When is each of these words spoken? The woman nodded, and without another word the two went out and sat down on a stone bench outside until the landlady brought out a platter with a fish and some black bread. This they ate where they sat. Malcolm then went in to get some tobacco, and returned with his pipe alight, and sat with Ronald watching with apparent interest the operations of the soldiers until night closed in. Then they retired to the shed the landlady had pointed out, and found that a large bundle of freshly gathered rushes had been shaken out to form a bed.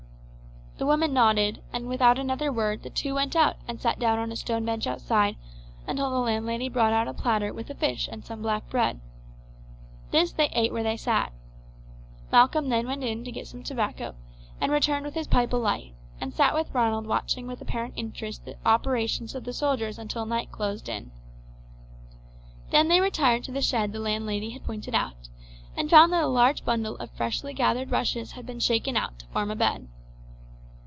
The 0.77 0.87
woman 0.87 1.13
nodded, 1.13 1.61
and 1.71 1.87
without 1.87 2.17
another 2.17 2.51
word 2.51 2.81
the 2.81 2.89
two 2.89 3.13
went 3.13 3.35
out 3.35 3.57
and 3.67 3.79
sat 3.79 3.99
down 3.99 4.17
on 4.17 4.31
a 4.31 4.35
stone 4.35 4.65
bench 4.65 4.87
outside 4.87 5.35
until 5.85 6.09
the 6.09 6.17
landlady 6.17 6.69
brought 6.69 6.91
out 6.91 7.07
a 7.07 7.13
platter 7.13 7.53
with 7.53 7.69
a 7.69 7.75
fish 7.75 8.09
and 8.11 8.25
some 8.25 8.41
black 8.41 8.67
bread. 8.67 8.99
This 10.09 10.31
they 10.33 10.47
ate 10.53 10.73
where 10.73 10.81
they 10.81 10.97
sat. 10.97 11.33
Malcolm 12.31 12.69
then 12.69 12.87
went 12.87 13.03
in 13.03 13.23
to 13.25 13.31
get 13.31 13.45
some 13.45 13.61
tobacco, 13.61 14.15
and 14.59 14.71
returned 14.71 15.05
with 15.05 15.13
his 15.13 15.27
pipe 15.27 15.53
alight, 15.53 15.93
and 16.19 16.33
sat 16.33 16.55
with 16.55 16.73
Ronald 16.73 17.05
watching 17.05 17.45
with 17.45 17.61
apparent 17.61 17.93
interest 17.95 18.45
the 18.45 18.55
operations 18.65 19.35
of 19.35 19.43
the 19.43 19.53
soldiers 19.53 19.99
until 19.99 20.25
night 20.25 20.51
closed 20.51 20.89
in. 20.89 21.11
Then 22.71 22.87
they 22.87 22.99
retired 23.01 23.43
to 23.43 23.51
the 23.51 23.61
shed 23.61 23.91
the 23.93 23.99
landlady 23.99 24.49
had 24.49 24.65
pointed 24.65 24.95
out, 24.95 25.29
and 25.77 25.91
found 25.91 26.11
that 26.13 26.23
a 26.23 26.27
large 26.27 26.65
bundle 26.65 26.95
of 26.95 27.11
freshly 27.11 27.53
gathered 27.53 27.91
rushes 27.91 28.31
had 28.31 28.47
been 28.47 28.59
shaken 28.59 28.97
out 28.97 29.19
to 29.19 29.27
form 29.27 29.51
a 29.51 29.55
bed. 29.55 29.87